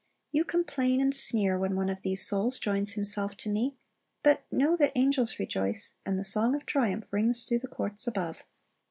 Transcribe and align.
You 0.31 0.45
complain 0.45 0.99
and 0.99 1.13
sneer 1.15 1.59
when 1.59 1.75
one 1.75 1.87
of 1.87 2.01
these 2.01 2.25
souls 2.25 2.57
joins 2.57 2.93
himself 2.93 3.37
to 3.37 3.49
Me; 3.51 3.77
but 4.23 4.41
know 4.51 4.75
that 4.77 4.93
angels 4.95 5.37
rejoice, 5.37 5.93
and 6.07 6.17
the 6.17 6.23
song 6.23 6.55
of 6.55 6.65
triumph 6.65 7.13
rings 7.13 7.43
through 7.45 7.59
the 7.59 7.67
courts 7.67 8.07
above. 8.07 8.43